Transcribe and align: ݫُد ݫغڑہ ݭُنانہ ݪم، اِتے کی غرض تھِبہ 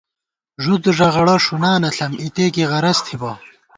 ݫُد 0.63 0.83
ݫغڑہ 0.97 1.35
ݭُنانہ 1.45 1.89
ݪم، 1.95 2.11
اِتے 2.21 2.45
کی 2.53 2.63
غرض 2.71 2.97
تھِبہ 3.05 3.31